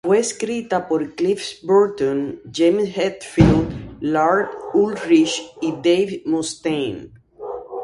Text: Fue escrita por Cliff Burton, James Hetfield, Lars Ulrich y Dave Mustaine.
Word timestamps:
Fue 0.03 0.17
escrita 0.17 0.87
por 0.87 1.13
Cliff 1.13 1.61
Burton, 1.61 2.41
James 2.51 2.89
Hetfield, 2.97 3.99
Lars 3.99 4.49
Ulrich 4.73 5.43
y 5.61 5.73
Dave 5.73 6.23
Mustaine. 6.25 7.11